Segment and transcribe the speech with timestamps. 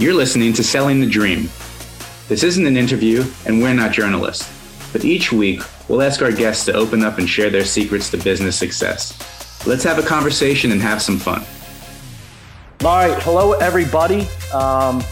[0.00, 1.50] You're listening to Selling the Dream.
[2.28, 4.48] This isn't an interview, and we're not journalists.
[4.92, 8.16] But each week, we'll ask our guests to open up and share their secrets to
[8.16, 9.66] business success.
[9.66, 11.42] Let's have a conversation and have some fun.
[12.84, 13.20] All right.
[13.24, 14.28] Hello, everybody.
[14.54, 15.02] Um,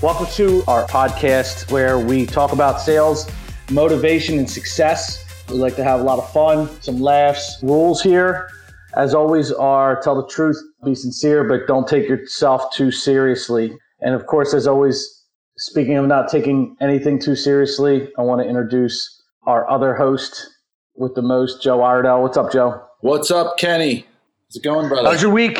[0.00, 3.28] welcome to our podcast where we talk about sales,
[3.72, 5.24] motivation, and success.
[5.48, 7.58] We like to have a lot of fun, some laughs.
[7.64, 8.48] Rules here,
[8.94, 13.76] as always, are tell the truth, be sincere, but don't take yourself too seriously.
[14.00, 15.24] And of course, as always,
[15.58, 20.48] speaking of not taking anything too seriously, I want to introduce our other host
[20.96, 22.22] with the most, Joe Iredell.
[22.22, 22.82] What's up, Joe?
[23.00, 24.06] What's up, Kenny?
[24.48, 25.08] How's it going, brother?
[25.08, 25.58] How's your week?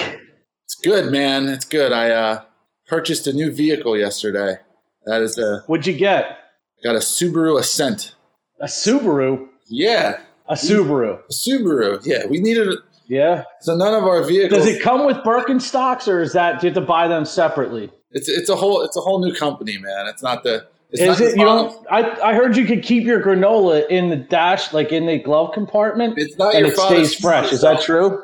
[0.65, 1.49] It's good, man.
[1.49, 1.93] It's good.
[1.93, 2.43] I uh,
[2.87, 4.57] purchased a new vehicle yesterday.
[5.07, 6.39] That is a What'd you get?
[6.83, 8.15] got a Subaru Ascent.
[8.61, 9.49] A Subaru.
[9.69, 11.21] Yeah, A Subaru.
[11.29, 12.01] a Subaru.
[12.05, 12.79] Yeah, we needed it.
[13.09, 13.45] Yeah.
[13.61, 14.65] So none of our vehicles.
[14.65, 17.91] Does it come with Birkenstocks, or is that do you have to buy them separately?
[18.17, 20.07] It's it's a whole it's a whole new company, man.
[20.07, 20.67] It's not the.
[20.91, 21.87] It's Is not it you don't?
[21.91, 25.53] I I heard you could keep your granola in the dash, like in the glove
[25.53, 27.53] compartment, It's not and your it stays fresh.
[27.53, 28.23] Is that true?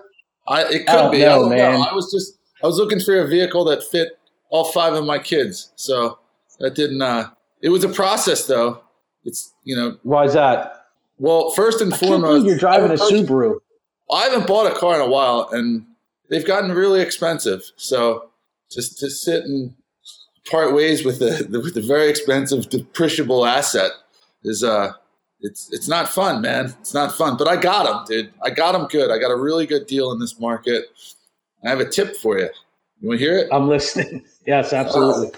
[0.49, 1.19] I, it could I be.
[1.19, 1.73] know, I don't man.
[1.81, 1.83] know.
[1.83, 4.19] I was just I was looking for a vehicle that fit
[4.49, 5.73] all five of my kids.
[5.77, 6.19] So
[6.61, 7.03] that didn't.
[7.03, 7.29] uh
[7.61, 8.81] It was a process, though.
[9.25, 9.99] It's you know.
[10.05, 10.87] Why is that?
[11.19, 13.59] Well, first and I foremost, you're driving a Subaru.
[14.11, 15.85] I haven't bought a car in a while, and
[16.31, 17.71] they've gotten really expensive.
[17.77, 18.31] So
[18.71, 19.75] just to sit and
[20.51, 23.93] part ways with the with the very expensive depreciable asset
[24.45, 24.93] is uh
[25.41, 26.75] it's it's not fun, man.
[26.81, 27.37] It's not fun.
[27.37, 28.33] But I got them, dude.
[28.43, 29.11] I got them good.
[29.11, 30.85] I got a really good deal in this market.
[31.65, 32.49] I have a tip for you.
[33.01, 33.49] You want to hear it?
[33.53, 34.25] I'm listening.
[34.45, 35.31] Yes, absolutely.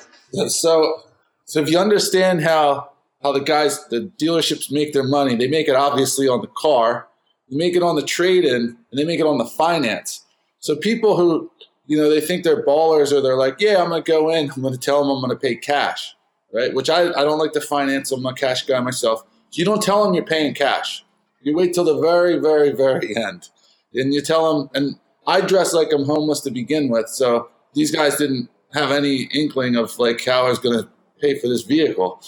[0.49, 1.03] So,
[1.45, 2.91] so if you understand how
[3.23, 7.07] how the guys, the dealerships make their money, they make it obviously on the car,
[7.51, 10.25] they make it on the trade in, and they make it on the finance.
[10.61, 11.51] So people who,
[11.87, 14.51] you know, they think they're ballers or they're like, yeah, I'm going to go in,
[14.51, 16.15] I'm going to tell them I'm going to pay cash,
[16.53, 16.73] right?
[16.73, 18.11] Which I, I don't like to finance.
[18.11, 19.25] I'm a cash guy myself.
[19.53, 21.05] You don't tell them you're paying cash.
[21.43, 23.49] You wait till the very, very, very end,
[23.93, 24.71] and you tell them.
[24.75, 29.29] And I dress like I'm homeless to begin with, so these guys didn't have any
[29.33, 30.89] inkling of like how I was going to
[31.21, 32.21] pay for this vehicle.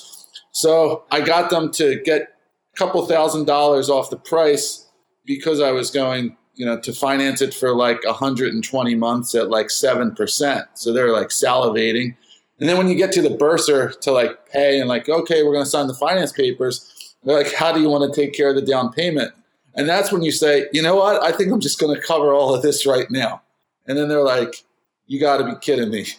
[0.52, 4.88] So I got them to get a couple thousand dollars off the price
[5.24, 9.68] because I was going, you know, to finance it for like 120 months at like
[9.68, 10.66] 7%.
[10.74, 12.16] So they're like salivating.
[12.58, 15.52] And then when you get to the bursar to like pay and like, okay, we're
[15.52, 18.48] going to sign the finance papers, they're like, how do you want to take care
[18.48, 19.32] of the down payment?
[19.74, 21.22] And that's when you say, you know what?
[21.22, 23.42] I think I'm just going to cover all of this right now.
[23.86, 24.64] And then they're like,
[25.06, 26.06] you got to be kidding me.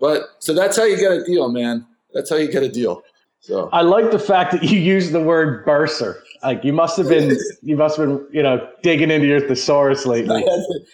[0.00, 1.86] But so that's how you get a deal, man.
[2.12, 3.04] That's how you get a deal.
[3.38, 6.20] So I like the fact that you use the word bursar.
[6.42, 10.06] Like you must have been, you must have been, you know, digging into your thesaurus
[10.06, 10.44] lately.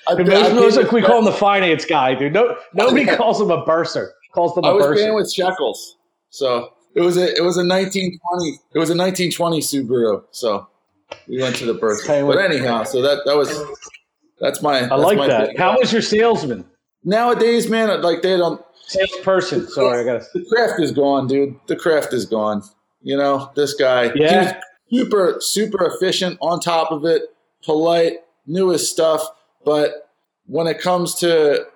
[0.09, 2.35] I, most like we call him the finance guy, dude.
[2.35, 4.13] No, nobody calls him a bursar.
[4.33, 5.03] Calls them I was bursar.
[5.05, 5.97] paying with shekels.
[6.31, 10.23] So it was a it was a 1920 it was a 1920 Subaru.
[10.33, 10.69] So
[11.27, 12.07] we went to the birth.
[12.07, 13.49] With- But anyhow, so that that was
[14.41, 15.47] that's my I like that.
[15.49, 15.57] thing.
[15.57, 16.65] How was your salesman?
[17.05, 18.03] nowadays, man?
[18.03, 18.61] Like they don't.
[18.87, 19.69] Salesperson.
[19.69, 20.23] Sorry, I got.
[20.33, 21.57] The craft is gone, dude.
[21.67, 22.63] The craft is gone.
[23.03, 24.11] You know, this guy.
[24.13, 24.61] he Yeah.
[24.91, 27.23] Super, super efficient, on top of it,
[27.65, 29.23] polite, newest stuff.
[29.65, 30.11] But
[30.47, 31.67] when it comes to,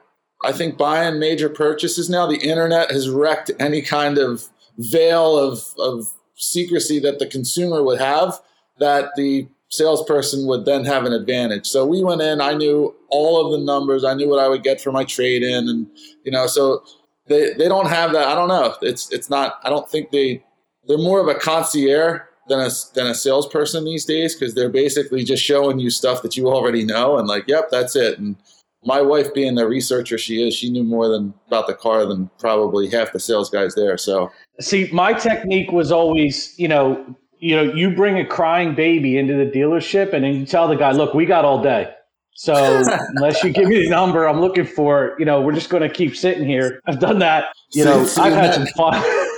[0.44, 5.62] I think, buying major purchases now, the internet has wrecked any kind of veil of,
[5.78, 8.40] of secrecy that the consumer would have
[8.78, 11.66] that the salesperson would then have an advantage.
[11.66, 14.62] So we went in, I knew all of the numbers, I knew what I would
[14.62, 15.86] get for my trade in and
[16.24, 16.82] you know, so
[17.26, 18.28] they they don't have that.
[18.28, 18.74] I don't know.
[18.82, 20.44] It's it's not I don't think they
[20.86, 22.20] they're more of a concierge
[22.52, 26.36] than a than a salesperson these days because they're basically just showing you stuff that
[26.36, 28.18] you already know and like, yep, that's it.
[28.18, 28.36] And
[28.84, 32.30] my wife being the researcher she is, she knew more than about the car than
[32.38, 33.96] probably half the sales guys there.
[33.96, 34.30] So
[34.60, 39.34] See, my technique was always, you know, you know, you bring a crying baby into
[39.34, 41.92] the dealership, and then you tell the guy, "Look, we got all day.
[42.34, 42.54] So
[43.16, 45.88] unless you give me the number I'm looking for, you know, we're just going to
[45.88, 47.52] keep sitting here." I've done that.
[47.72, 49.02] You know, I've had some fun.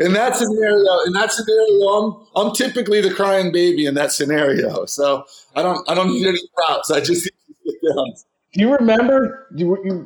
[0.00, 4.86] in that scenario, in that scenario, I'm I'm typically the crying baby in that scenario.
[4.86, 5.24] So
[5.54, 6.90] I don't I don't need any props.
[6.90, 7.32] I just need
[7.64, 8.06] to sit down.
[8.52, 9.48] Do you remember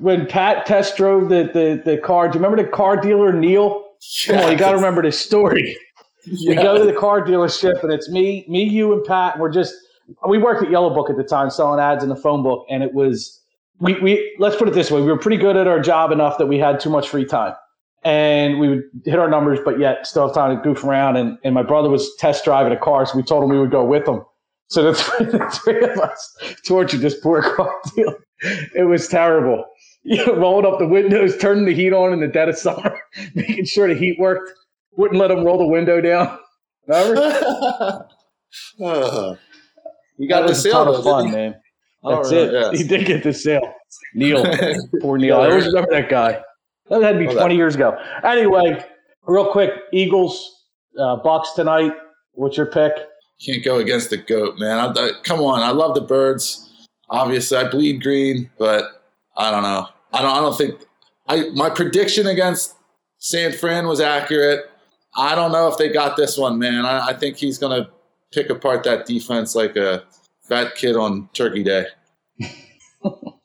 [0.01, 2.29] when Pat test drove the, the, the car?
[2.29, 3.85] Do you remember the car dealer, Neil?
[4.27, 5.77] Come on, you got to remember this story.
[6.27, 9.35] We go to the car dealership, and it's me, me, you, and Pat.
[9.35, 9.75] And we're just
[10.27, 12.83] we worked at Yellow Book at the time, selling ads in the phone book, and
[12.83, 13.41] it was
[13.79, 16.37] we we let's put it this way: we were pretty good at our job enough
[16.39, 17.55] that we had too much free time,
[18.03, 21.17] and we would hit our numbers, but yet still have time to goof around.
[21.17, 23.71] And and my brother was test driving a car, so we told him we would
[23.71, 24.23] go with him.
[24.69, 26.37] So the three, the three of us
[26.67, 28.17] tortured this poor car dealer.
[28.75, 29.65] It was terrible.
[30.03, 32.99] you know, rolling up the windows, turning the heat on in the dead of summer,
[33.35, 34.51] making sure the heat worked.
[34.97, 36.39] Wouldn't let him roll the window down.
[36.87, 37.21] Remember?
[38.83, 39.35] Uh,
[40.17, 41.55] You got That this was a ton Sail, of though, fun, man.
[42.03, 42.53] That's right, it.
[42.53, 42.79] yes.
[42.79, 43.75] He did get the sale.
[44.15, 44.45] Neil,
[45.03, 45.37] poor Neil.
[45.39, 46.41] I always remember that guy.
[46.91, 47.97] That had to be Well, 20 years ago.
[48.25, 48.85] Anyway,
[49.27, 50.65] real quick, Eagles,
[50.99, 51.93] uh, Bucks tonight.
[52.33, 52.93] What's your pick?
[53.45, 54.79] Can't go against the goat, man.
[54.79, 56.89] I, I, come on, I love the birds.
[57.09, 59.03] Obviously, I bleed green, but
[59.37, 59.89] I don't know.
[60.13, 60.31] I don't.
[60.31, 60.81] I don't think.
[61.29, 62.75] I my prediction against
[63.19, 64.71] San Fran was accurate.
[65.17, 66.85] I don't know if they got this one, man.
[66.85, 67.89] I, I think he's gonna
[68.33, 70.05] pick apart that defense like a
[70.43, 71.87] fat kid on Turkey Day.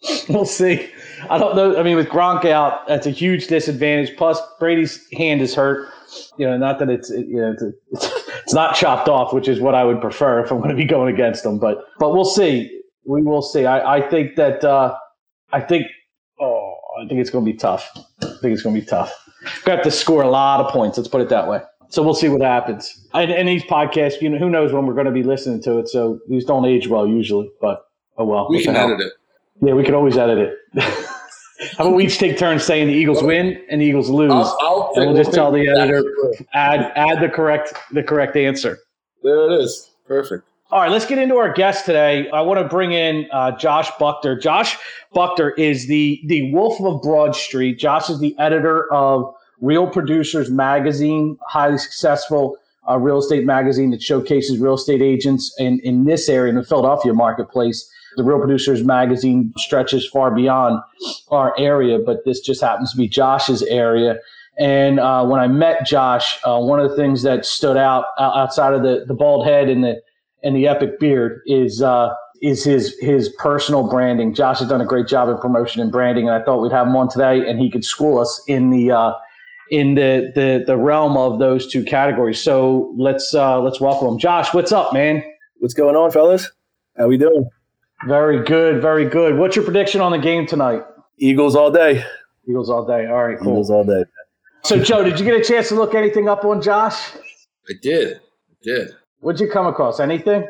[0.29, 0.91] We'll see.
[1.29, 1.77] I don't know.
[1.77, 4.15] I mean, with Gronk out, that's a huge disadvantage.
[4.17, 5.89] Plus, Brady's hand is hurt.
[6.37, 9.47] You know, not that it's it, you know it's, it's, it's not chopped off, which
[9.47, 11.59] is what I would prefer if I'm going to be going against them.
[11.59, 12.81] But but we'll see.
[13.05, 13.65] We will see.
[13.65, 14.95] I, I think that uh,
[15.51, 15.87] I think
[16.39, 17.89] oh I think it's going to be tough.
[18.21, 19.13] I think it's going to be tough.
[19.63, 20.97] Got to score a lot of points.
[20.97, 21.61] Let's put it that way.
[21.89, 23.07] So we'll see what happens.
[23.13, 25.77] And, and these podcasts, you know, who knows when we're going to be listening to
[25.77, 25.87] it.
[25.87, 27.49] So these don't age well usually.
[27.61, 27.85] But
[28.17, 28.47] oh well.
[28.49, 29.13] We can edit it.
[29.61, 30.83] Yeah, we could always edit it.
[31.77, 34.57] How about we each take turns saying the Eagles win and the Eagles lose, I'll,
[34.61, 36.03] I'll and we'll just tell the editor
[36.53, 38.77] add add the correct the correct answer.
[39.23, 39.91] There it is.
[40.05, 40.45] Perfect.
[40.71, 42.29] All right, let's get into our guest today.
[42.31, 44.39] I want to bring in uh, Josh Buchter.
[44.41, 44.77] Josh
[45.15, 47.79] Buchter is the the Wolf of Broad Street.
[47.79, 52.57] Josh is the editor of Real Producers Magazine, highly successful
[52.89, 56.63] uh, real estate magazine that showcases real estate agents in in this area in the
[56.63, 57.89] Philadelphia marketplace.
[58.15, 60.81] The Real Producers Magazine stretches far beyond
[61.29, 64.17] our area, but this just happens to be Josh's area.
[64.57, 68.31] And uh, when I met Josh, uh, one of the things that stood out uh,
[68.35, 70.01] outside of the, the bald head and the
[70.43, 74.33] and the epic beard is uh, is his his personal branding.
[74.33, 76.87] Josh has done a great job in promotion and branding, and I thought we'd have
[76.87, 79.13] him on today, and he could school us in the uh,
[79.71, 82.39] in the, the the realm of those two categories.
[82.41, 84.53] So let's uh, let's welcome him, Josh.
[84.53, 85.23] What's up, man?
[85.57, 86.51] What's going on, fellas?
[86.97, 87.49] How we doing?
[88.07, 89.37] Very good, very good.
[89.37, 90.83] What's your prediction on the game tonight?
[91.17, 92.03] Eagles all day.
[92.47, 93.07] Eagles all day.
[93.07, 93.53] All right, cool.
[93.53, 94.03] Eagles all day.
[94.63, 97.11] So, Joe, did you get a chance to look anything up on Josh?
[97.69, 98.17] I did.
[98.17, 98.89] I did.
[99.19, 99.99] What'd you come across?
[99.99, 100.47] Anything?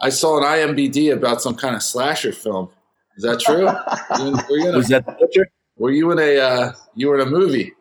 [0.00, 2.68] I saw an IMBD about some kind of slasher film.
[3.16, 3.66] Is that true?
[4.50, 5.48] Were, you in a, Was that the butcher?
[5.76, 7.72] were you in a uh, you were in a movie?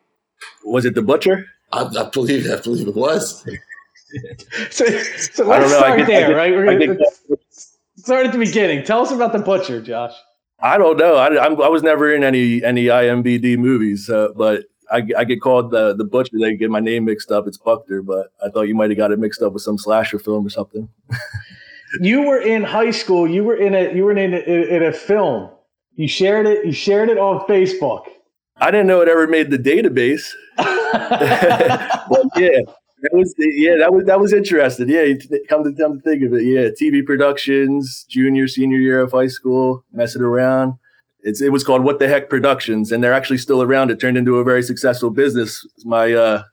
[0.64, 1.46] Was it the butcher?
[1.72, 3.48] I, I believe I believe it was.
[4.72, 5.80] So, so let's don't know.
[5.80, 6.52] I start get- I there, right?
[6.54, 7.44] We're gonna get- let's
[8.08, 8.84] start at the beginning.
[8.86, 10.14] Tell us about the butcher, Josh.
[10.62, 11.18] I don't know.
[11.18, 15.42] I, I'm, I was never in any any IMBD movies, uh, but I, I get
[15.42, 16.38] called the the butcher.
[16.40, 17.48] They get my name mixed up.
[17.48, 20.20] It's Buchter, but I thought you might have got it mixed up with some slasher
[20.20, 20.90] film or something.
[22.02, 23.26] You were in high school.
[23.30, 25.50] You were in a you were in a, in a film.
[25.96, 26.66] You shared it.
[26.66, 28.04] You shared it on Facebook.
[28.58, 30.34] I didn't know it ever made the database.
[30.58, 32.60] but yeah,
[33.12, 34.90] that was yeah, that was that was interesting.
[34.90, 35.14] Yeah,
[35.50, 39.28] come to come to think of it, yeah, TV productions, junior senior year of high
[39.28, 40.74] school, messing around.
[41.22, 43.92] It's it was called What the Heck Productions, and they're actually still around.
[43.92, 45.66] It turned into a very successful business.
[45.84, 46.44] My uh,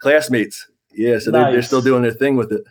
[0.00, 2.62] classmates, yeah, so they're, they're still doing their thing with it.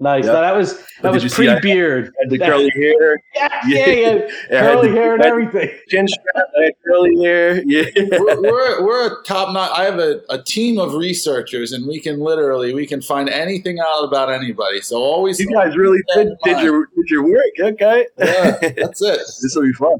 [0.00, 0.24] Nice.
[0.26, 0.32] Yeah.
[0.32, 2.12] Now, that was that was you see I- pre beard.
[2.22, 3.86] Had the curly hair, Yeah, Yeah.
[3.86, 3.94] yeah,
[4.50, 4.60] yeah.
[4.60, 5.70] I had Curly the- hair and I had everything.
[5.88, 7.84] chin strap, I had curly hair, yeah.
[8.18, 9.70] We're, we're, we're a top notch.
[9.76, 13.78] I have a, a team of researchers, and we can literally we can find anything
[13.80, 14.80] out about anybody.
[14.80, 18.06] So always, You guys really did, did your did your work, okay?
[18.18, 19.18] yeah, that's it.
[19.18, 19.98] this will be fun.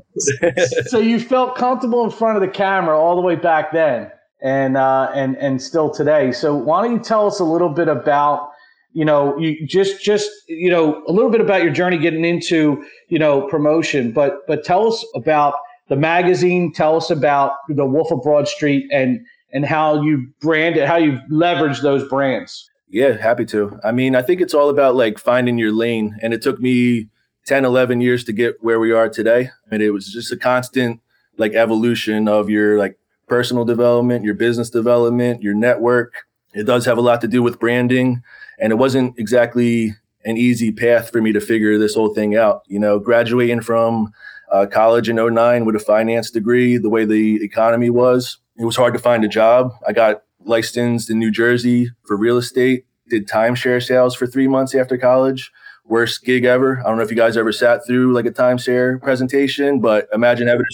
[0.87, 4.11] so you felt comfortable in front of the camera all the way back then
[4.43, 7.88] and uh, and and still today so why don't you tell us a little bit
[7.88, 8.50] about
[8.92, 12.84] you know you just just you know a little bit about your journey getting into
[13.08, 15.54] you know promotion but but tell us about
[15.88, 19.20] the magazine tell us about the wolf of broad street and
[19.52, 23.80] and how you branded how you leveraged those brands Yeah, happy to.
[23.82, 26.18] I mean, I think it's all about like finding your lane.
[26.20, 27.08] And it took me
[27.46, 29.49] 10, 11 years to get where we are today.
[29.70, 31.00] And it was just a constant
[31.38, 36.26] like evolution of your like personal development, your business development, your network.
[36.52, 38.22] It does have a lot to do with branding.
[38.62, 42.62] And it wasn't exactly an easy path for me to figure this whole thing out.
[42.69, 44.12] You know, graduating from
[44.52, 48.76] uh, college in 09 with a finance degree, the way the economy was, it was
[48.76, 49.73] hard to find a job.
[49.87, 54.75] I got licensed in New Jersey for real estate, did timeshare sales for three months
[54.75, 55.50] after college.
[55.85, 56.78] Worst gig ever.
[56.81, 60.47] I don't know if you guys ever sat through like a timeshare presentation, but imagine
[60.47, 60.64] having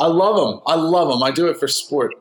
[0.00, 0.62] I love them.
[0.66, 1.22] I love them.
[1.22, 2.14] I do it for sport.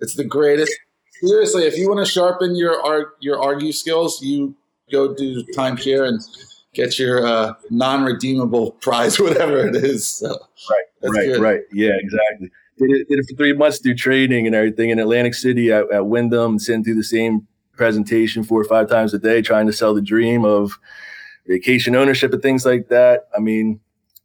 [0.00, 0.72] It's the greatest.
[1.20, 4.54] Seriously, if you want to sharpen your arg, your argue skills, you
[4.90, 6.20] go do timeshare and
[6.74, 10.06] get your uh, non-redeemable prize, whatever it is.
[10.06, 10.28] So,
[10.70, 11.40] Right, right, good.
[11.40, 11.60] right.
[11.72, 12.50] Yeah, exactly.
[12.78, 15.90] did it, did it for three months through training and everything in Atlantic City at,
[15.92, 19.72] at Wyndham, sitting through the same presentation four or five times a day, trying to
[19.72, 20.78] sell the dream of
[21.46, 23.28] vacation ownership and things like that.
[23.36, 23.80] I mean,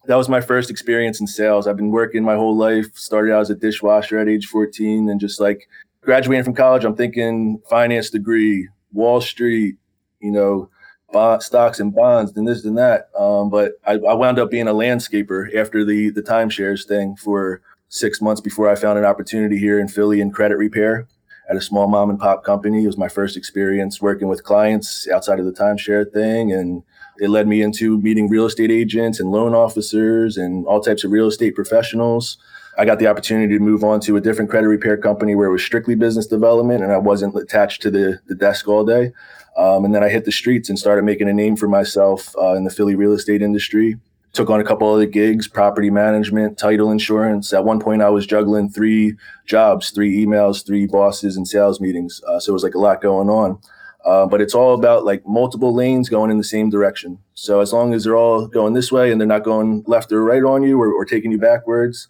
[0.06, 1.66] that was my first experience in sales.
[1.68, 2.88] I've been working my whole life.
[2.96, 5.70] Started out as a dishwasher at age 14 and just like
[6.02, 9.76] graduating from college, I'm thinking finance degree, Wall Street,
[10.24, 10.70] you know,
[11.12, 13.10] bond, stocks and bonds, and this and that.
[13.18, 17.62] Um, but I, I wound up being a landscaper after the the timeshares thing for
[17.90, 21.08] six months before I found an opportunity here in Philly in credit repair
[21.50, 22.84] at a small mom and pop company.
[22.84, 26.52] It was my first experience working with clients outside of the timeshare thing.
[26.52, 26.84] And
[27.20, 31.12] it led me into meeting real estate agents and loan officers and all types of
[31.12, 32.38] real estate professionals.
[32.78, 35.52] I got the opportunity to move on to a different credit repair company where it
[35.52, 39.12] was strictly business development and I wasn't attached to the, the desk all day.
[39.58, 42.56] Um, and then I hit the streets and started making a name for myself uh,
[42.56, 43.98] in the Philly real estate industry
[44.34, 47.54] took on a couple other gigs, property management, title insurance.
[47.54, 52.22] At one point, I was juggling three jobs, three emails, three bosses, and sales meetings.
[52.28, 53.60] Uh, so it was like a lot going on.
[54.04, 57.20] Uh, but it's all about like multiple lanes going in the same direction.
[57.36, 60.24] So as long as they're all going this way and they're not going left or
[60.24, 62.08] right on you or, or taking you backwards,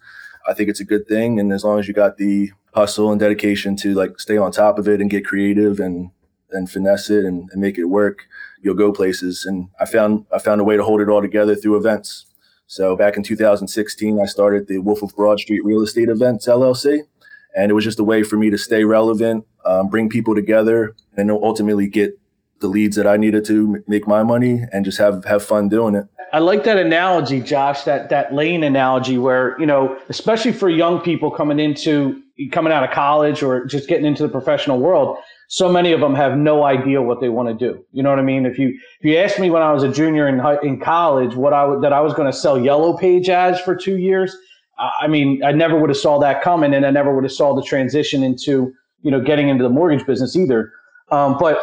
[0.48, 1.38] I think it's a good thing.
[1.38, 4.78] And as long as you got the hustle and dedication to like stay on top
[4.78, 6.10] of it and get creative and
[6.50, 8.26] and finesse it and, and make it work,
[8.62, 9.44] you'll go places.
[9.44, 12.26] And I found I found a way to hold it all together through events.
[12.66, 17.00] So back in 2016, I started the Wolf of Broad Street Real Estate Events LLC,
[17.54, 20.96] and it was just a way for me to stay relevant, um, bring people together,
[21.16, 22.18] and ultimately get
[22.60, 25.94] the leads that I needed to make my money and just have have fun doing
[25.94, 26.06] it.
[26.32, 27.82] I like that analogy, Josh.
[27.82, 32.82] That that lane analogy, where you know, especially for young people coming into coming out
[32.82, 36.64] of college or just getting into the professional world, so many of them have no
[36.64, 37.84] idea what they want to do.
[37.92, 38.46] You know what I mean?
[38.46, 41.52] If you if you asked me when I was a junior in in college what
[41.52, 44.36] I would that I was going to sell yellow page ads for two years,
[44.78, 47.54] I mean I never would have saw that coming, and I never would have saw
[47.54, 48.72] the transition into
[49.02, 50.72] you know getting into the mortgage business either.
[51.10, 51.60] Um, but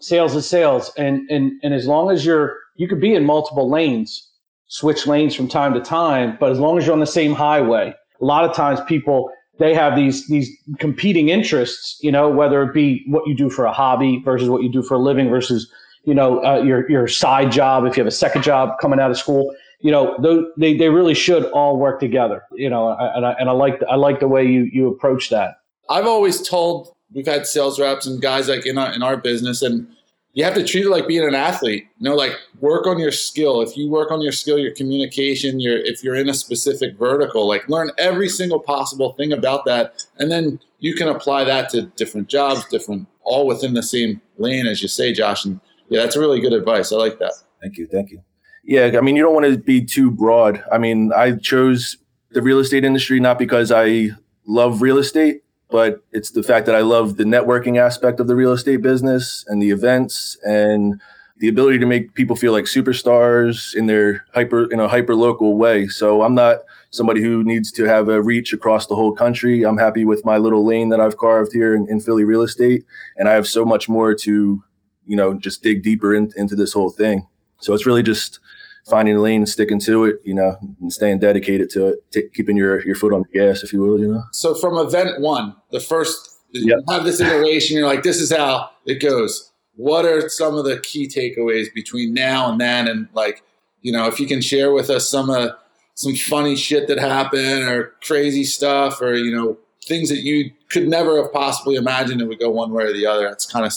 [0.00, 3.70] sales is sales, and and and as long as you're you could be in multiple
[3.70, 4.30] lanes,
[4.66, 7.94] switch lanes from time to time, but as long as you're on the same highway,
[8.20, 12.72] a lot of times people they have these these competing interests you know whether it
[12.72, 15.70] be what you do for a hobby versus what you do for a living versus
[16.04, 17.84] you know uh, your your side job.
[17.84, 20.16] If you have a second job coming out of school you know
[20.56, 23.96] they, they really should all work together you know and I, and I like I
[23.96, 25.56] like the way you you approach that.
[25.90, 29.60] I've always told we've had sales reps and guys like in our in our business
[29.62, 29.86] and
[30.34, 31.86] you have to treat it like being an athlete.
[31.98, 33.60] You know, like work on your skill.
[33.60, 37.46] If you work on your skill, your communication, your if you're in a specific vertical,
[37.46, 41.82] like learn every single possible thing about that, and then you can apply that to
[41.82, 45.44] different jobs, different all within the same lane, as you say, Josh.
[45.44, 46.92] And yeah, that's really good advice.
[46.92, 47.34] I like that.
[47.60, 47.86] Thank you.
[47.86, 48.22] Thank you.
[48.64, 50.62] Yeah, I mean, you don't want to be too broad.
[50.72, 51.98] I mean, I chose
[52.30, 54.10] the real estate industry not because I
[54.46, 58.36] love real estate but it's the fact that I love the networking aspect of the
[58.36, 61.00] real estate business and the events and
[61.38, 65.56] the ability to make people feel like superstars in their hyper in a hyper local
[65.56, 65.88] way.
[65.88, 66.58] So I'm not
[66.90, 69.64] somebody who needs to have a reach across the whole country.
[69.64, 72.84] I'm happy with my little lane that I've carved here in, in Philly real estate,
[73.16, 74.62] and I have so much more to,
[75.06, 77.26] you know, just dig deeper in, into this whole thing.
[77.60, 78.40] So it's really just
[78.88, 82.28] finding a lane and sticking to it, you know, and staying dedicated to it, t-
[82.34, 84.22] keeping your your foot on the gas, if you will, you know.
[84.32, 86.80] So from event one, the first yep.
[86.86, 89.52] you have this iteration, you're like, this is how it goes.
[89.74, 93.42] What are some of the key takeaways between now and then, and like,
[93.80, 95.50] you know, if you can share with us some uh,
[95.94, 100.88] some funny shit that happened or crazy stuff or you know things that you could
[100.88, 103.28] never have possibly imagined it would go one way or the other.
[103.28, 103.72] That's kind of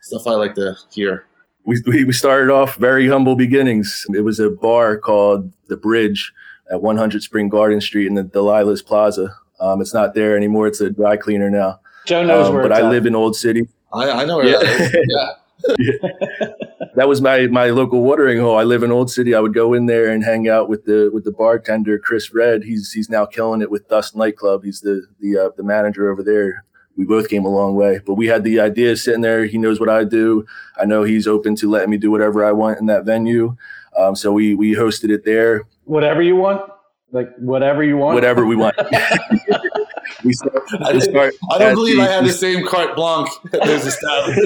[0.00, 1.26] stuff I like to hear
[1.64, 4.06] we, we started off very humble beginnings.
[4.14, 6.32] It was a bar called The Bridge
[6.70, 9.34] at 100 Spring Garden Street in the Delilah's Plaza.
[9.60, 10.66] Um, it's not there anymore.
[10.66, 11.80] It's a dry cleaner now.
[12.06, 12.62] Joe knows um, where.
[12.62, 12.90] But I at.
[12.90, 13.68] live in Old City.
[13.92, 14.58] I, I know where yeah.
[14.58, 15.06] that is.
[15.78, 15.94] Yeah.
[16.40, 16.48] yeah.
[16.96, 18.58] that was my my local watering hole.
[18.58, 19.32] I live in Old City.
[19.32, 22.64] I would go in there and hang out with the with the bartender Chris Red.
[22.64, 24.64] He's he's now killing it with Dust Nightclub.
[24.64, 26.64] He's the the uh, the manager over there
[26.96, 28.00] we both came a long way.
[28.04, 29.44] But we had the idea sitting there.
[29.46, 30.46] He knows what I do.
[30.80, 33.56] I know he's open to letting me do whatever I want in that venue.
[33.96, 35.64] Um, so we we hosted it there.
[35.84, 36.70] Whatever you want,
[37.10, 38.14] like whatever you want.
[38.14, 38.76] Whatever we want.
[40.24, 43.30] we start, I, start I don't believe the, I have the same carte blanche
[43.62, 44.40] as established.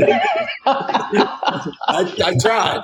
[0.66, 2.82] I, I tried.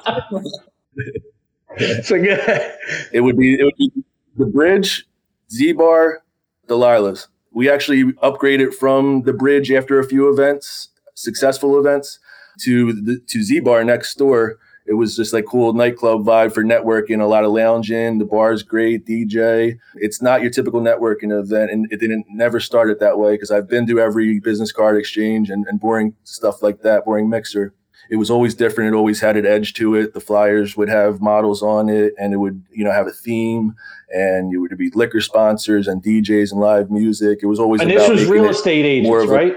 [2.04, 2.75] so good.
[3.12, 3.90] It would be it would be
[4.37, 5.07] the bridge,
[5.50, 6.23] Z bar,
[6.69, 12.18] Delilah's we actually upgraded from the bridge after a few events, successful events,
[12.61, 14.59] to the to Z Bar next door.
[14.85, 18.18] it was just like cool nightclub vibe for networking, a lot of lounging.
[18.18, 19.78] The bar's great, DJ.
[19.94, 23.68] It's not your typical networking event, and it didn't never started that way because I've
[23.68, 27.75] been to every business card exchange and, and boring stuff like that, boring mixer.
[28.12, 28.92] It was always different.
[28.92, 30.12] It always had an edge to it.
[30.12, 33.75] The flyers would have models on it, and it would you know have a theme,
[34.14, 37.38] and it would be liquor sponsors and DJs and live music.
[37.42, 39.57] It was always and this was real estate agents, right?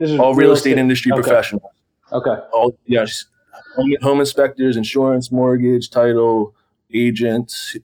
[0.00, 1.20] This is all real, estate, estate industry okay.
[1.20, 1.70] professionals.
[2.10, 2.34] Okay.
[2.54, 3.26] All yes,
[4.00, 6.54] home inspectors, insurance, mortgage, title,
[6.94, 7.76] agents.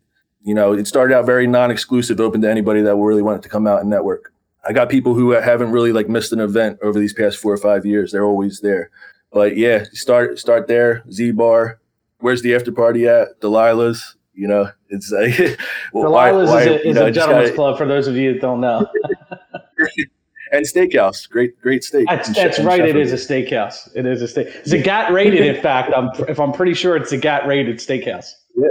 [0.42, 3.66] You know, it started out very non-exclusive, open to anybody that really wanted to come
[3.66, 4.32] out and network.
[4.66, 7.58] I got people who haven't really like missed an event over these past four or
[7.58, 8.12] five years.
[8.12, 8.90] They're always there.
[9.32, 11.04] But yeah, start start there.
[11.10, 11.80] Z Bar.
[12.18, 13.40] Where's the after party at?
[13.40, 14.16] Delilah's.
[14.34, 15.32] You know, it's like
[15.94, 18.40] Delilah's why, is a, is know, a gentleman's gotta, club for those of you that
[18.40, 18.86] don't know.
[20.52, 21.28] and steakhouse.
[21.28, 22.06] Great, great steak.
[22.08, 22.84] That's, that's right.
[22.84, 23.88] It is a steakhouse.
[23.94, 24.48] It is a steak.
[24.64, 25.42] Zagat rated.
[25.42, 28.32] in fact, I'm if I'm pretty sure it's Zagat rated steakhouse.
[28.56, 28.68] Yeah,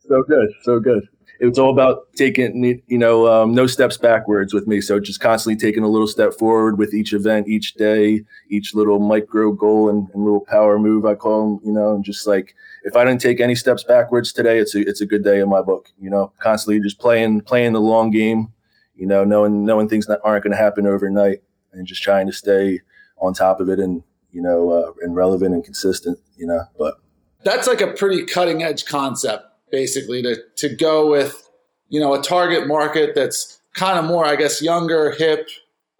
[0.00, 1.08] so good, so good.
[1.40, 4.80] It's all about taking, you know, um, no steps backwards with me.
[4.80, 8.98] So just constantly taking a little step forward with each event, each day, each little
[8.98, 11.06] micro goal and, and little power move.
[11.06, 12.54] I call them, you know, and just like
[12.84, 15.48] if I didn't take any steps backwards today, it's a it's a good day in
[15.48, 15.88] my book.
[15.98, 18.52] You know, constantly just playing playing the long game
[19.00, 21.38] you know, knowing knowing things that aren't going to happen overnight,
[21.72, 22.80] and just trying to stay
[23.16, 26.18] on top of it and you know uh, and relevant and consistent.
[26.36, 26.96] You know, but
[27.42, 31.48] that's like a pretty cutting edge concept, basically, to to go with
[31.88, 35.48] you know a target market that's kind of more, I guess, younger, hip,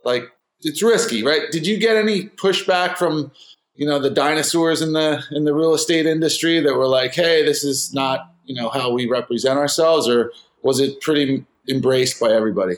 [0.05, 0.25] like
[0.63, 1.51] it's risky, right?
[1.51, 3.33] Did you get any pushback from
[3.75, 7.45] you know the dinosaurs in the in the real estate industry that were like, hey,
[7.45, 12.31] this is not you know how we represent ourselves, or was it pretty embraced by
[12.31, 12.77] everybody?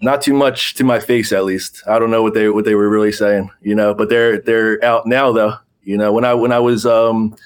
[0.00, 1.82] not too much to my face at least.
[1.86, 4.82] I don't know what they what they were really saying, you know, but they're they're
[4.84, 5.54] out now though.
[5.82, 7.36] You know, when I when I was um,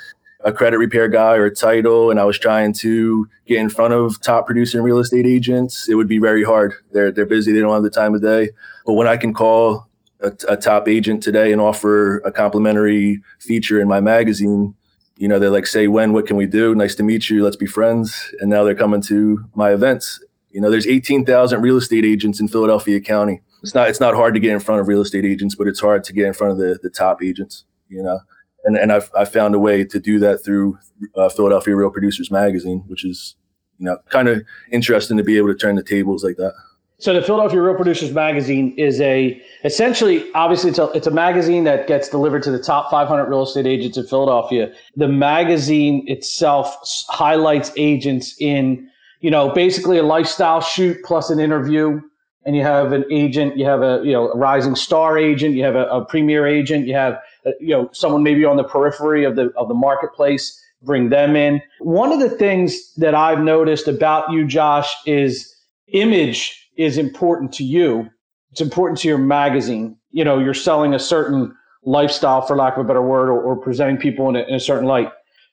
[0.49, 3.95] a credit repair guy or a title and I was trying to get in front
[3.95, 6.75] of top producing real estate agents, it would be very hard.
[6.93, 8.50] They're they're busy, they don't have the time of day.
[8.87, 9.88] But when I can call
[10.21, 14.75] a, a top agent today and offer a complimentary feature in my magazine,
[15.16, 16.75] you know, they're like, say when, what can we do?
[16.75, 17.44] Nice to meet you.
[17.44, 18.35] Let's be friends.
[18.40, 20.20] And now they're coming to my events
[20.51, 23.40] you know, there's 18,000 real estate agents in Philadelphia County.
[23.62, 25.81] It's not it's not hard to get in front of real estate agents, but it's
[25.81, 27.64] hard to get in front of the the top agents.
[27.88, 28.20] You know,
[28.64, 30.79] and and I've I found a way to do that through
[31.16, 33.37] uh, Philadelphia Real Producers Magazine, which is
[33.79, 36.55] you know kind of interesting to be able to turn the tables like that.
[37.01, 41.64] So the Philadelphia Real Producers Magazine is a essentially, obviously, it's a it's a magazine
[41.64, 44.73] that gets delivered to the top 500 real estate agents in Philadelphia.
[44.97, 46.77] The magazine itself
[47.09, 48.88] highlights agents in
[49.21, 52.01] you know, basically a lifestyle shoot plus an interview.
[52.44, 55.64] And you have an agent, you have a you know a rising star agent, you
[55.64, 59.24] have a, a premier agent, you have Uh, you know someone maybe on the periphery
[59.24, 60.62] of the of the marketplace.
[60.83, 61.61] Bring them in.
[61.81, 65.53] One of the things that I've noticed about you, Josh, is
[65.88, 68.09] image is important to you.
[68.53, 69.96] It's important to your magazine.
[70.12, 71.53] You know, you're selling a certain
[71.85, 74.61] lifestyle, for lack of a better word, or, or presenting people in a, in a
[74.61, 75.11] certain light.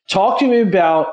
[0.10, 1.08] Talk to me about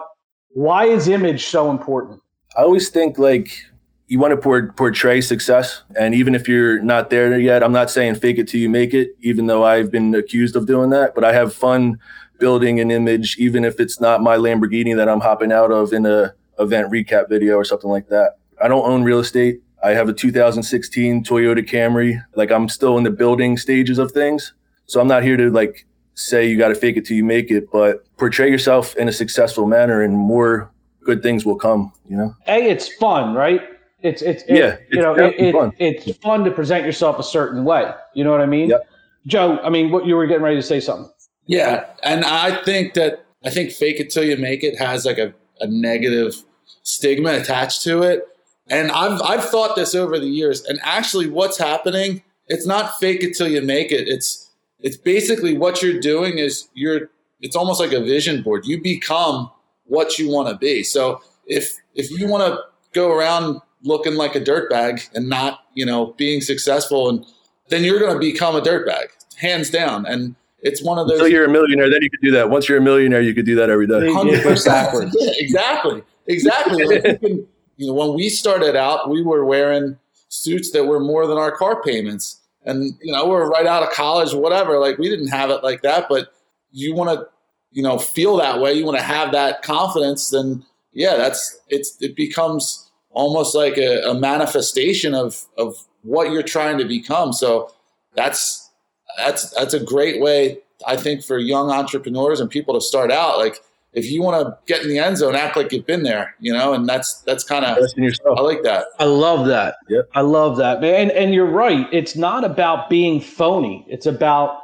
[0.50, 2.20] why is image so important?
[2.56, 3.64] I always think like
[4.12, 8.16] you want to portray success, and even if you're not there yet, I'm not saying
[8.16, 9.16] fake it till you make it.
[9.22, 11.98] Even though I've been accused of doing that, but I have fun
[12.38, 16.04] building an image, even if it's not my Lamborghini that I'm hopping out of in
[16.04, 18.36] a event recap video or something like that.
[18.62, 19.62] I don't own real estate.
[19.82, 22.22] I have a 2016 Toyota Camry.
[22.34, 24.52] Like I'm still in the building stages of things.
[24.84, 27.50] So I'm not here to like say you got to fake it till you make
[27.50, 30.70] it, but portray yourself in a successful manner and more
[31.00, 31.94] good things will come.
[32.10, 32.36] You know.
[32.46, 33.62] A, it's fun, right?
[34.02, 34.76] It's it's it, yeah.
[34.90, 35.72] you know it, it, fun.
[35.78, 37.92] it's fun to present yourself a certain way.
[38.14, 38.70] You know what I mean?
[38.70, 38.88] Yep.
[39.26, 41.10] Joe, I mean, what you were getting ready to say something.
[41.46, 45.18] Yeah, and I think that I think fake it till you make it has like
[45.18, 46.34] a, a negative
[46.82, 48.26] stigma attached to it.
[48.68, 50.64] And I've I've thought this over the years.
[50.64, 54.08] And actually what's happening, it's not fake it till you make it.
[54.08, 57.10] It's it's basically what you're doing is you're
[57.40, 58.66] it's almost like a vision board.
[58.66, 59.50] You become
[59.84, 60.82] what you want to be.
[60.82, 62.60] So if if you want to
[62.92, 67.24] go around looking like a dirtbag and not, you know, being successful, and
[67.68, 70.06] then you're going to become a dirtbag, hands down.
[70.06, 71.18] And it's one of those.
[71.18, 72.50] Until you're a millionaire, then you could do that.
[72.50, 74.12] Once you're a millionaire, you could do that every day.
[74.12, 75.14] Hundred percent.
[75.38, 76.02] Exactly.
[76.28, 76.84] Exactly.
[76.84, 81.26] like can, you know, when we started out, we were wearing suits that were more
[81.26, 84.78] than our car payments, and you know, we we're right out of college, whatever.
[84.78, 86.32] Like we didn't have it like that, but
[86.70, 87.26] you want to
[87.72, 91.96] you know feel that way you want to have that confidence then yeah that's it's
[92.00, 97.72] it becomes almost like a, a, manifestation of of what you're trying to become so
[98.14, 98.70] that's
[99.18, 103.38] that's that's a great way i think for young entrepreneurs and people to start out
[103.38, 103.60] like
[103.92, 106.52] if you want to get in the end zone, act like you've been there, you
[106.52, 108.86] know, and that's that's kind of I like that.
[108.98, 109.76] I love that.
[109.88, 110.94] Yeah, I love that, man.
[110.94, 111.86] And, and you're right.
[111.92, 113.84] It's not about being phony.
[113.88, 114.60] It's about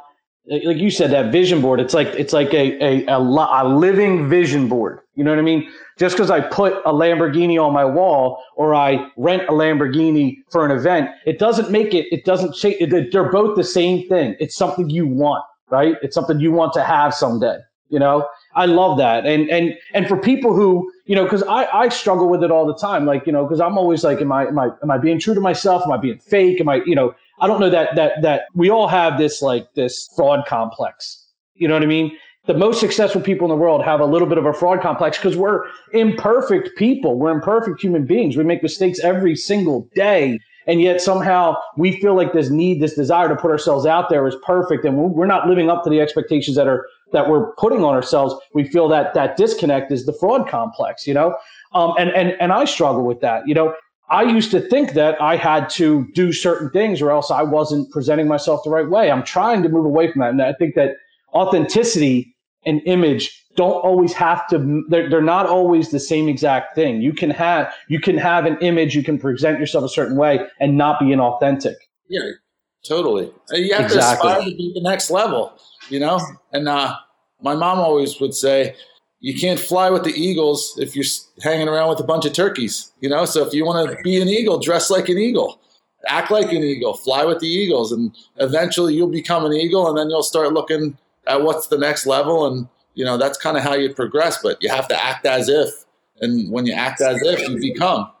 [0.47, 1.79] like you said that vision board.
[1.79, 4.99] It's like it's like a a, a, a living vision board.
[5.15, 5.69] You know what I mean?
[5.99, 10.65] Just because I put a Lamborghini on my wall or I rent a Lamborghini for
[10.65, 12.07] an event, it doesn't make it.
[12.09, 12.89] It doesn't change.
[12.89, 14.37] They're both the same thing.
[14.39, 15.97] It's something you want, right?
[16.01, 17.57] It's something you want to have someday.
[17.89, 19.25] You know, I love that.
[19.25, 22.65] And and and for people who, you know, because I, I struggle with it all
[22.65, 23.05] the time.
[23.05, 25.33] Like, you know, because I'm always like, am I am I am I being true
[25.33, 25.81] to myself?
[25.85, 26.61] Am I being fake?
[26.61, 29.73] Am I, you know, I don't know that that that we all have this like
[29.73, 31.25] this fraud complex.
[31.55, 32.15] You know what I mean?
[32.49, 35.19] The most successful people in the world have a little bit of a fraud complex
[35.19, 37.13] because we're imperfect people.
[37.13, 38.35] We're imperfect human beings.
[38.35, 40.39] We make mistakes every single day.
[40.65, 44.25] And yet somehow we feel like this need, this desire to put ourselves out there
[44.25, 44.83] is perfect.
[44.83, 48.33] And we're not living up to the expectations that are that we're putting on ourselves,
[48.55, 51.35] we feel that that disconnect is the fraud complex, you know?
[51.73, 53.47] Um, and, and, and I struggle with that.
[53.47, 53.75] You know,
[54.09, 57.91] I used to think that I had to do certain things or else I wasn't
[57.91, 59.11] presenting myself the right way.
[59.11, 60.31] I'm trying to move away from that.
[60.31, 60.95] And I think that
[61.35, 67.01] authenticity and image don't always have to they're, they're not always the same exact thing
[67.01, 70.39] you can have you can have an image you can present yourself a certain way
[70.59, 71.75] and not be inauthentic
[72.09, 72.19] yeah
[72.87, 74.29] totally you have exactly.
[74.29, 75.57] to aspire to be the next level
[75.89, 76.19] you know?
[76.53, 76.95] And uh,
[77.41, 78.75] my mom always would say,
[79.19, 81.05] you can't fly with the eagles if you're
[81.41, 83.25] hanging around with a bunch of turkeys, you know?
[83.25, 85.59] So if you want to be an eagle, dress like an eagle,
[86.07, 89.97] act like an eagle, fly with the eagles, and eventually you'll become an eagle, and
[89.97, 90.97] then you'll start looking
[91.29, 92.47] at what's the next level.
[92.47, 95.47] And, you know, that's kind of how you progress, but you have to act as
[95.49, 95.69] if.
[96.21, 98.11] And when you act as if, you become.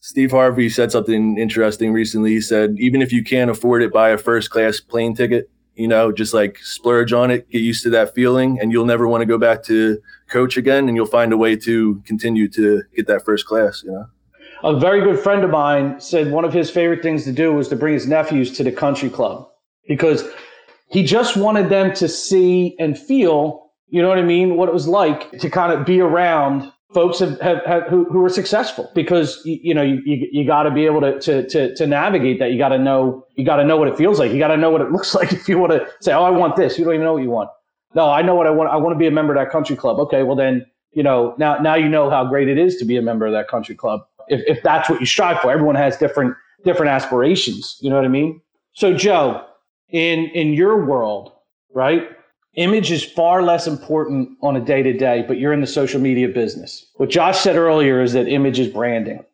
[0.00, 2.30] Steve Harvey said something interesting recently.
[2.32, 5.88] He said, even if you can't afford it, buy a first class plane ticket you
[5.88, 9.22] know, just like splurge on it, get used to that feeling, and you'll never want
[9.22, 13.06] to go back to coach again, and you'll find a way to continue to get
[13.06, 14.06] that first class, you know.
[14.62, 17.68] A very good friend of mine said one of his favorite things to do was
[17.68, 19.48] to bring his nephews to the country club
[19.86, 20.24] because
[20.94, 24.72] he just wanted them to see and feel, you know what I mean, what it
[24.72, 28.88] was like to kind of be around folks have, have, have who, who are successful.
[28.94, 31.86] Because you, you know you, you, you got to be able to, to, to, to
[31.88, 32.52] navigate that.
[32.52, 34.30] You got to know you got to know what it feels like.
[34.30, 36.30] You got to know what it looks like if you want to say oh i
[36.30, 36.78] want this.
[36.78, 37.50] You don't even know what you want.
[37.96, 38.70] No i know what i want.
[38.70, 39.98] I want to be a member of that country club.
[39.98, 42.96] Okay well then you know now now you know how great it is to be
[42.96, 44.02] a member of that country club.
[44.28, 47.78] If, if that's what you strive for everyone has different different aspirations.
[47.80, 48.40] You know what i mean?
[48.74, 49.44] So joe
[49.90, 51.32] in in your world
[51.74, 52.08] right
[52.56, 56.00] Image is far less important on a day to day, but you're in the social
[56.00, 56.86] media business.
[56.96, 59.24] What Josh said earlier is that image is branding.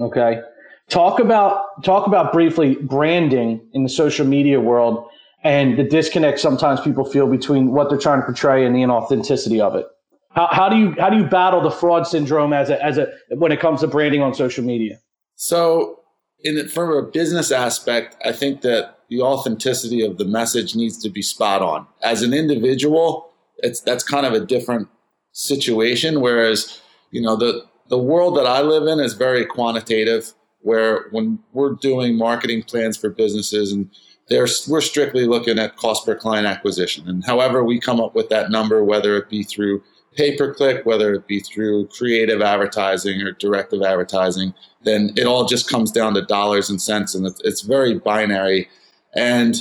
[0.00, 0.40] Okay.
[0.88, 5.06] Talk about, talk about briefly branding in the social media world
[5.44, 9.60] and the disconnect sometimes people feel between what they're trying to portray and the inauthenticity
[9.60, 9.86] of it.
[10.30, 13.12] How, how do you, how do you battle the fraud syndrome as a, as a,
[13.30, 14.98] when it comes to branding on social media?
[15.36, 15.99] So
[16.44, 20.96] in the, from a business aspect, I think that the authenticity of the message needs
[21.02, 21.86] to be spot on.
[22.02, 24.88] As an individual, it's that's kind of a different
[25.32, 26.20] situation.
[26.20, 30.32] Whereas, you know, the the world that I live in is very quantitative.
[30.62, 33.90] Where when we're doing marketing plans for businesses and
[34.30, 37.08] we're strictly looking at cost per client acquisition.
[37.08, 39.82] And however we come up with that number, whether it be through
[40.16, 45.44] pay per click, whether it be through creative advertising or directive advertising, then it all
[45.44, 47.14] just comes down to dollars and cents.
[47.14, 48.68] And it's, it's very binary
[49.14, 49.56] and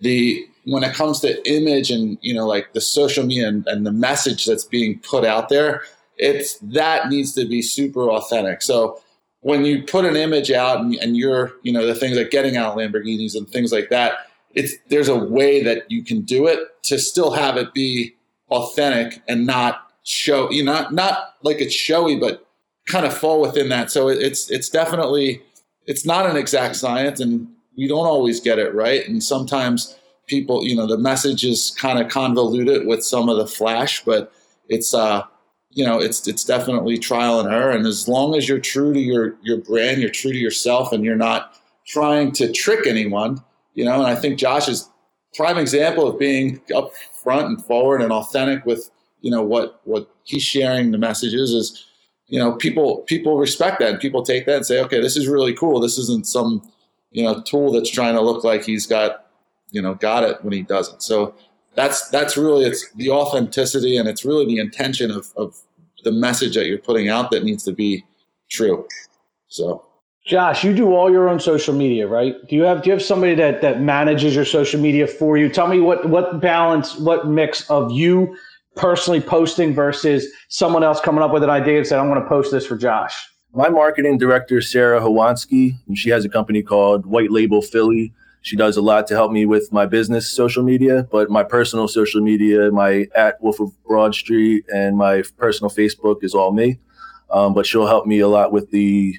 [0.00, 3.86] the when it comes to image and you know like the social media and, and
[3.86, 5.82] the message that's being put out there,
[6.16, 8.62] it's that needs to be super authentic.
[8.62, 9.00] So
[9.40, 12.56] when you put an image out and, and you're you know the things like getting
[12.56, 16.60] out Lamborghinis and things like that, it's there's a way that you can do it
[16.84, 18.14] to still have it be
[18.50, 22.46] authentic and not show you know not not like it's showy but
[22.86, 25.42] kind of fall within that so it's it's definitely
[25.86, 29.06] it's not an exact science and we don't always get it right.
[29.08, 33.46] And sometimes people, you know, the message is kind of convoluted with some of the
[33.46, 34.32] flash, but
[34.68, 35.22] it's, uh,
[35.70, 37.72] you know, it's it's definitely trial and error.
[37.72, 41.04] And as long as you're true to your your brand, you're true to yourself, and
[41.04, 43.42] you're not trying to trick anyone,
[43.74, 43.94] you know.
[43.94, 44.88] And I think Josh is
[45.34, 46.92] prime example of being up
[47.24, 48.88] front and forward and authentic with
[49.24, 51.86] you know what what he's sharing the messages is
[52.26, 55.26] you know people people respect that and people take that and say okay this is
[55.26, 56.62] really cool this isn't some
[57.10, 59.24] you know tool that's trying to look like he's got
[59.74, 61.02] you know got it when he doesn't.
[61.02, 61.34] So
[61.74, 65.56] that's that's really it's the authenticity and it's really the intention of, of
[66.04, 68.04] the message that you're putting out that needs to be
[68.50, 68.86] true.
[69.48, 69.84] So
[70.26, 72.34] Josh, you do all your own social media, right?
[72.48, 75.48] Do you have do you have somebody that that manages your social media for you?
[75.48, 78.36] Tell me what what balance, what mix of you
[78.76, 82.28] personally posting versus someone else coming up with an idea and saying, I'm going to
[82.28, 83.14] post this for Josh?
[83.52, 88.12] My marketing director, Sarah Hawansky, she has a company called White Label Philly.
[88.42, 91.88] She does a lot to help me with my business social media, but my personal
[91.88, 96.78] social media, my at Wolf of Broad Street and my personal Facebook is all me.
[97.30, 99.18] Um, but she'll help me a lot with the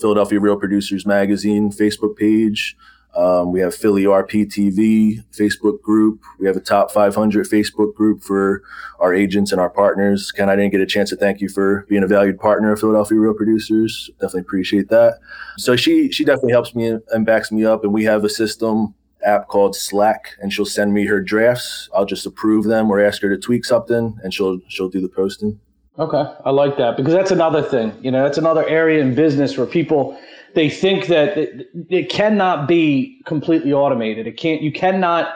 [0.00, 2.76] Philadelphia Real Producers Magazine Facebook page,
[3.18, 6.22] um, we have Philly RPTV Facebook group.
[6.38, 8.62] We have a top 500 Facebook group for
[9.00, 10.30] our agents and our partners.
[10.30, 12.78] Ken, I didn't get a chance to thank you for being a valued partner of
[12.78, 14.08] Philadelphia Real Producers.
[14.20, 15.18] Definitely appreciate that.
[15.56, 17.82] So she she definitely helps me and backs me up.
[17.82, 21.88] And we have a system app called Slack, and she'll send me her drafts.
[21.92, 25.08] I'll just approve them or ask her to tweak something, and she'll she'll do the
[25.08, 25.58] posting.
[25.98, 27.92] Okay, I like that because that's another thing.
[28.00, 30.16] You know, that's another area in business where people
[30.54, 34.26] they think that it, cannot be completely automated.
[34.26, 34.62] It can't.
[34.62, 35.34] You cannot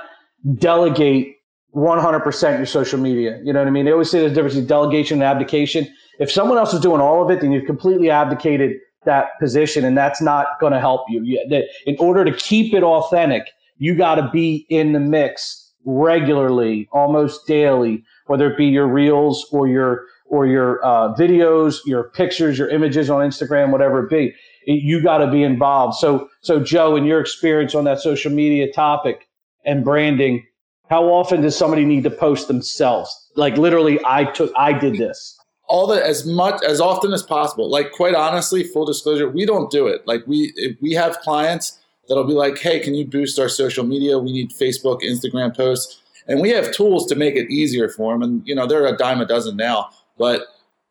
[0.56, 1.36] delegate
[1.74, 3.40] 100% your social media.
[3.44, 3.84] You know what I mean?
[3.84, 5.86] They always say there's a difference between delegation and abdication.
[6.18, 9.96] If someone else is doing all of it, then you've completely abdicated that position, and
[9.96, 11.40] that's not going to help you.
[11.86, 17.46] in order to keep it authentic, you got to be in the mix regularly, almost
[17.46, 22.68] daily, whether it be your reels or your or your uh, videos, your pictures, your
[22.68, 24.34] images on Instagram, whatever it be
[24.66, 25.96] you got to be involved.
[25.96, 29.28] So, so Joe, in your experience on that social media topic
[29.64, 30.44] and branding,
[30.90, 33.30] how often does somebody need to post themselves?
[33.36, 35.38] Like literally, I took, I did this.
[35.68, 37.70] All the as much as often as possible.
[37.70, 40.06] Like quite honestly, full disclosure, we don't do it.
[40.06, 44.18] Like we we have clients that'll be like, "Hey, can you boost our social media?
[44.18, 48.22] We need Facebook, Instagram posts." And we have tools to make it easier for them.
[48.22, 50.42] And you know, they're a dime a dozen now, but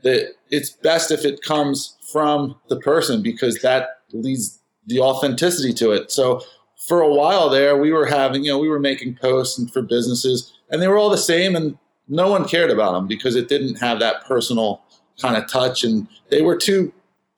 [0.04, 6.12] it's best if it comes from the person because that leads the authenticity to it.
[6.12, 6.42] So
[6.88, 9.82] for a while there, we were having, you know, we were making posts and for
[9.82, 13.48] businesses, and they were all the same, and no one cared about them because it
[13.48, 14.82] didn't have that personal
[15.20, 16.92] kind of touch, and they were too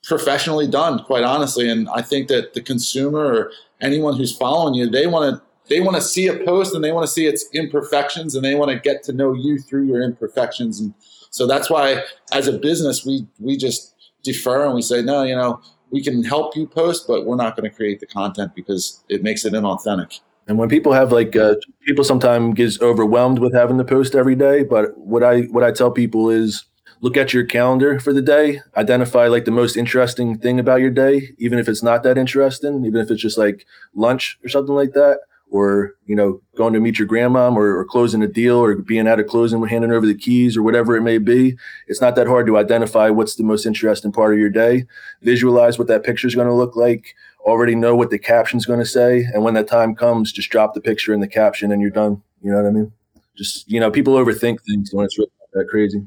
[0.03, 1.69] professionally done, quite honestly.
[1.69, 5.79] And I think that the consumer or anyone who's following you, they want to they
[5.79, 8.71] want to see a post and they want to see its imperfections and they want
[8.71, 10.93] to get to know you through your imperfections and
[11.29, 13.92] so that's why as a business we we just
[14.23, 17.55] defer and we say, no, you know, we can help you post, but we're not
[17.55, 20.19] going to create the content because it makes it inauthentic.
[20.47, 21.55] And when people have like uh,
[21.85, 25.71] people sometimes gets overwhelmed with having to post every day, but what I what I
[25.71, 26.65] tell people is
[26.99, 30.89] look at your calendar for the day, identify like the most interesting thing about your
[30.89, 34.75] day, even if it's not that interesting, even if it's just like lunch or something
[34.75, 35.19] like that
[35.53, 39.07] or you know going to meet your grandmom or, or, closing a deal or being
[39.07, 41.55] at a closing handing over the keys or whatever it may be
[41.87, 44.85] it's not that hard to identify what's the most interesting part of your day.
[45.21, 47.15] Visualize what that picture is going to look like.
[47.41, 49.25] Already know what the caption is going to say.
[49.33, 52.21] And when that time comes just drop the picture and the caption and you're done.
[52.41, 52.91] You know what i mean?
[53.37, 56.03] Just you know people overthink things when it's really that crazy.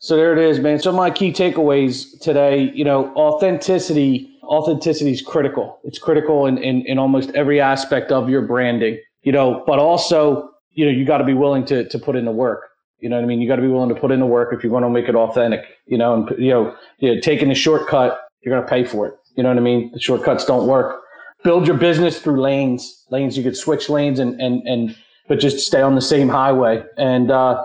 [0.00, 0.78] So there it is man.
[0.80, 5.80] So my key takeaways today you know authenticity authenticity is critical.
[5.82, 10.50] It's critical in, in, in almost every aspect of your branding, you know, but also,
[10.72, 12.68] you know, you got to be willing to, to put in the work.
[12.98, 13.40] You know what I mean?
[13.40, 15.08] You got to be willing to put in the work if you want to make
[15.08, 18.70] it authentic, you know, and, you know, you know taking the shortcut, you're going to
[18.70, 19.14] pay for it.
[19.36, 19.90] You know what I mean?
[19.94, 21.00] The shortcuts don't work.
[21.42, 24.94] Build your business through lanes, lanes you could switch lanes and, and, and,
[25.28, 26.84] but just stay on the same highway.
[26.98, 27.64] And, uh,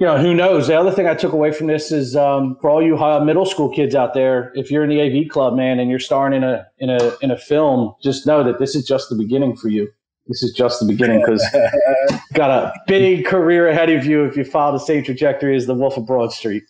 [0.00, 0.66] you know, who knows?
[0.66, 3.68] The other thing I took away from this is um, for all you middle school
[3.68, 6.66] kids out there, if you're in the AV club, man, and you're starring in a
[6.78, 9.88] in a in a film, just know that this is just the beginning for you.
[10.26, 11.44] This is just the beginning because
[12.32, 15.74] got a big career ahead of you if you follow the same trajectory as the
[15.74, 16.64] Wolf of Broad Street.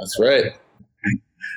[0.00, 0.52] That's right.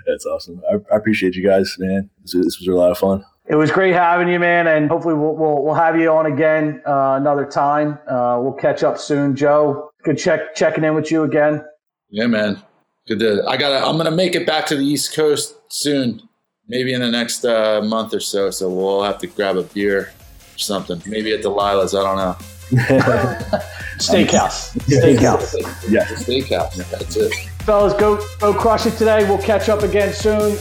[0.07, 0.61] That's awesome.
[0.69, 2.09] I, I, appreciate you guys, man.
[2.23, 3.23] This, this was a lot of fun.
[3.47, 6.81] It was great having you, man, and hopefully we'll we'll, we'll have you on again
[6.85, 7.99] uh, another time.
[8.07, 9.90] Uh, we'll catch up soon, Joe.
[10.03, 11.63] Good check checking in with you again.
[12.09, 12.61] Yeah, man.
[13.07, 13.43] Good to.
[13.47, 13.87] I got.
[13.87, 16.21] I'm gonna make it back to the East Coast soon.
[16.67, 18.49] Maybe in the next uh, month or so.
[18.49, 20.11] So we'll have to grab a beer or
[20.57, 21.01] something.
[21.05, 21.93] Maybe at Delilah's.
[21.93, 22.35] I don't know.
[23.97, 24.77] Steakhouse.
[24.87, 25.89] Steakhouse.
[25.91, 26.05] yeah.
[26.05, 26.75] Steakhouse.
[26.89, 27.33] That's it.
[27.63, 29.27] Fellas, go go crush it today.
[29.27, 30.57] We'll catch up again soon,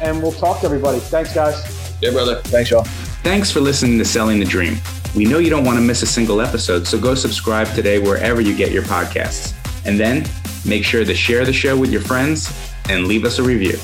[0.00, 1.00] and we'll talk to everybody.
[1.00, 1.96] Thanks, guys.
[2.02, 2.40] Yeah, brother.
[2.42, 2.84] Thanks, y'all.
[3.22, 4.76] Thanks for listening to Selling the Dream.
[5.16, 8.42] We know you don't want to miss a single episode, so go subscribe today wherever
[8.42, 9.54] you get your podcasts.
[9.86, 10.26] And then
[10.66, 12.52] make sure to share the show with your friends
[12.90, 13.78] and leave us a review.